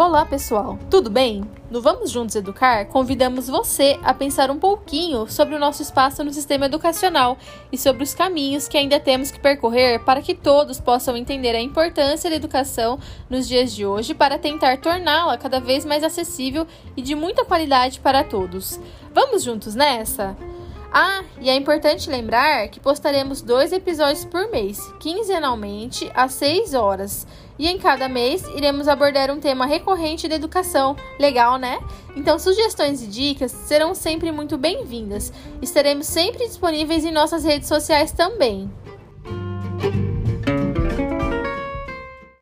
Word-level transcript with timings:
Olá, 0.00 0.24
pessoal, 0.24 0.78
tudo 0.88 1.10
bem? 1.10 1.44
No 1.70 1.82
Vamos 1.82 2.10
Juntos 2.10 2.34
Educar, 2.34 2.86
convidamos 2.86 3.48
você 3.48 4.00
a 4.02 4.14
pensar 4.14 4.50
um 4.50 4.58
pouquinho 4.58 5.30
sobre 5.30 5.54
o 5.54 5.58
nosso 5.58 5.82
espaço 5.82 6.24
no 6.24 6.32
sistema 6.32 6.64
educacional 6.64 7.36
e 7.70 7.76
sobre 7.76 8.02
os 8.02 8.14
caminhos 8.14 8.66
que 8.66 8.78
ainda 8.78 8.98
temos 8.98 9.30
que 9.30 9.38
percorrer 9.38 10.02
para 10.02 10.22
que 10.22 10.34
todos 10.34 10.80
possam 10.80 11.18
entender 11.18 11.54
a 11.54 11.60
importância 11.60 12.30
da 12.30 12.36
educação 12.36 12.98
nos 13.28 13.46
dias 13.46 13.74
de 13.74 13.84
hoje 13.84 14.14
para 14.14 14.38
tentar 14.38 14.78
torná-la 14.78 15.36
cada 15.36 15.60
vez 15.60 15.84
mais 15.84 16.02
acessível 16.02 16.66
e 16.96 17.02
de 17.02 17.14
muita 17.14 17.44
qualidade 17.44 18.00
para 18.00 18.24
todos. 18.24 18.80
Vamos 19.12 19.42
juntos 19.42 19.74
nessa? 19.74 20.34
Ah, 20.92 21.22
e 21.40 21.48
é 21.48 21.54
importante 21.54 22.10
lembrar 22.10 22.66
que 22.68 22.80
postaremos 22.80 23.40
dois 23.40 23.72
episódios 23.72 24.24
por 24.24 24.50
mês, 24.50 24.80
quinzenalmente, 24.98 26.10
às 26.14 26.32
6 26.34 26.74
horas. 26.74 27.26
E 27.56 27.68
em 27.68 27.78
cada 27.78 28.08
mês 28.08 28.42
iremos 28.56 28.88
abordar 28.88 29.30
um 29.30 29.38
tema 29.38 29.66
recorrente 29.66 30.26
da 30.26 30.34
educação. 30.34 30.96
Legal, 31.18 31.58
né? 31.58 31.78
Então, 32.16 32.40
sugestões 32.40 33.02
e 33.02 33.06
dicas 33.06 33.52
serão 33.52 33.94
sempre 33.94 34.32
muito 34.32 34.58
bem-vindas. 34.58 35.32
Estaremos 35.62 36.08
sempre 36.08 36.46
disponíveis 36.46 37.04
em 37.04 37.12
nossas 37.12 37.44
redes 37.44 37.68
sociais 37.68 38.10
também. 38.10 38.68